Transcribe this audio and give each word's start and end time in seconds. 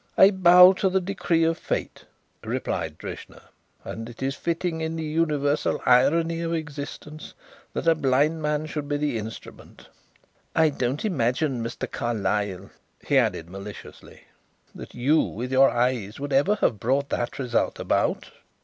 "I 0.17 0.31
bow 0.31 0.73
to 0.77 0.89
the 0.89 0.99
decree 0.99 1.43
of 1.43 1.59
fate," 1.59 2.05
replied 2.43 2.97
Drishna. 2.97 3.43
"And 3.83 4.09
it 4.09 4.23
is 4.23 4.33
fitting 4.33 4.79
to 4.79 4.89
the 4.89 5.03
universal 5.03 5.79
irony 5.85 6.41
of 6.41 6.55
existence 6.55 7.35
that 7.73 7.85
a 7.85 7.93
blind 7.93 8.41
man 8.41 8.65
should 8.65 8.87
be 8.87 8.97
the 8.97 9.19
instrument. 9.19 9.89
I 10.55 10.69
don't 10.69 11.05
imagine, 11.05 11.61
Mr. 11.63 11.85
Carlyle," 11.91 12.71
he 13.05 13.15
added 13.19 13.47
maliciously, 13.47 14.23
"that 14.73 14.95
you, 14.95 15.19
with 15.21 15.51
your 15.51 15.69
eyes, 15.69 16.19
would 16.19 16.33
ever 16.33 16.55
have 16.61 16.79
brought 16.79 17.09
that 17.09 17.37
result 17.37 17.77
about." 17.79 18.31